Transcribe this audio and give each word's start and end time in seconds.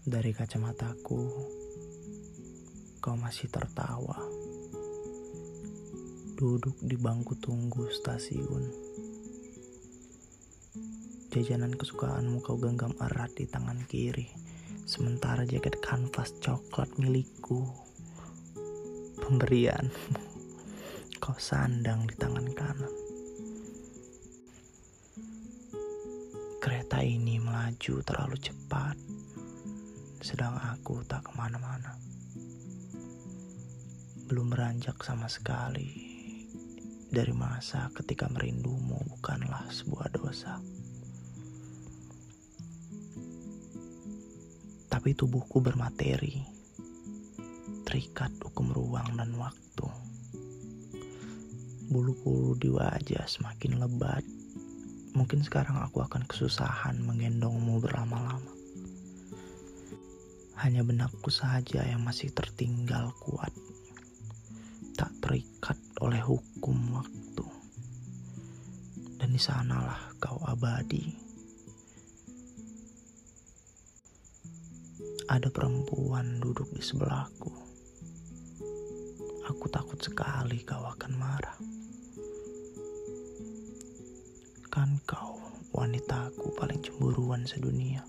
Dari 0.00 0.32
kacamataku, 0.32 1.20
kau 3.04 3.16
masih 3.20 3.52
tertawa. 3.52 4.16
Duduk 6.40 6.80
di 6.80 6.96
bangku 6.96 7.36
tunggu 7.36 7.84
stasiun. 7.92 8.64
Jajanan 11.28 11.76
kesukaanmu 11.76 12.40
kau 12.40 12.56
genggam 12.56 12.96
erat 12.96 13.28
di 13.36 13.44
tangan 13.44 13.84
kiri, 13.84 14.24
sementara 14.88 15.44
jaket 15.44 15.76
kanvas 15.84 16.32
coklat 16.40 16.88
milikku. 16.96 17.68
Pemberian 19.20 19.92
kau 21.20 21.36
sandang 21.36 22.08
di 22.08 22.16
tangan 22.16 22.48
kanan. 22.56 22.94
Kereta 26.56 27.04
ini 27.04 27.36
melaju 27.36 28.00
terlalu 28.00 28.40
cepat 28.40 28.99
sedang 30.30 30.54
aku 30.62 31.02
tak 31.10 31.26
ke 31.26 31.34
mana-mana. 31.34 31.98
Belum 34.30 34.46
beranjak 34.46 34.94
sama 35.02 35.26
sekali 35.26 35.90
dari 37.10 37.34
masa 37.34 37.90
ketika 37.98 38.30
merindumu 38.30 38.94
bukanlah 39.10 39.66
sebuah 39.74 40.06
dosa. 40.14 40.62
Tapi 44.86 45.18
tubuhku 45.18 45.58
bermateri, 45.58 46.46
terikat 47.82 48.30
hukum 48.38 48.70
ruang 48.70 49.10
dan 49.18 49.34
waktu. 49.34 49.86
Bulu-bulu 51.90 52.54
di 52.54 52.70
wajah 52.70 53.26
semakin 53.26 53.82
lebat. 53.82 54.22
Mungkin 55.10 55.42
sekarang 55.42 55.82
aku 55.82 56.06
akan 56.06 56.22
kesusahan 56.30 57.02
menggendongmu 57.02 57.82
berlama-lama. 57.82 58.59
Hanya 60.60 60.84
benakku 60.84 61.32
saja 61.32 61.80
yang 61.88 62.04
masih 62.04 62.36
tertinggal 62.36 63.16
kuat. 63.16 63.48
Tak 64.92 65.08
terikat 65.24 65.80
oleh 66.04 66.20
hukum 66.20 66.76
waktu. 67.00 67.46
Dan 69.16 69.32
di 69.32 69.40
sanalah 69.40 70.12
kau 70.20 70.36
abadi. 70.44 71.16
Ada 75.32 75.48
perempuan 75.48 76.44
duduk 76.44 76.68
di 76.76 76.84
sebelahku. 76.84 77.52
Aku 79.48 79.64
takut 79.72 79.96
sekali 79.96 80.60
kau 80.60 80.84
akan 80.84 81.12
marah. 81.16 81.56
Kan 84.68 85.00
kau 85.08 85.40
wanitaku 85.72 86.52
paling 86.52 86.84
cemburuan 86.84 87.48
sedunia. 87.48 88.04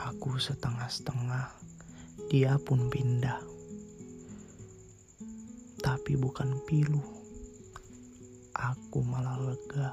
Aku 0.00 0.40
setengah-setengah, 0.40 1.60
dia 2.32 2.56
pun 2.56 2.88
pindah. 2.88 3.36
Tapi 5.76 6.16
bukan 6.16 6.56
pilu, 6.64 7.04
aku 8.56 9.04
malah 9.04 9.36
lega. 9.44 9.92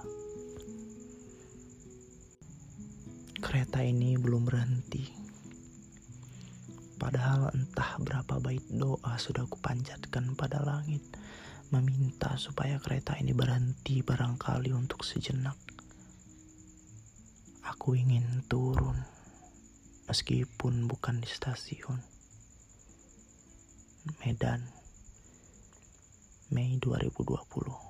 Kereta 3.44 3.84
ini 3.84 4.16
belum 4.16 4.48
berhenti. 4.48 5.12
Padahal 6.96 7.52
entah 7.52 8.00
berapa 8.00 8.40
bait 8.40 8.64
doa 8.72 9.20
sudah 9.20 9.44
kupanjatkan 9.44 10.40
pada 10.40 10.64
langit, 10.64 11.04
meminta 11.76 12.40
supaya 12.40 12.80
kereta 12.80 13.20
ini 13.20 13.36
berhenti 13.36 14.00
barangkali 14.08 14.72
untuk 14.72 15.04
sejenak. 15.04 15.60
Aku 17.68 17.92
ingin 18.00 18.48
turun 18.48 19.17
meskipun 20.08 20.88
bukan 20.88 21.20
di 21.20 21.30
stasiun. 21.30 22.00
Medan, 24.24 24.64
Mei 26.52 26.80
2020. 26.80 27.87